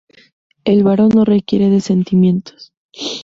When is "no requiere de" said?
1.09-1.79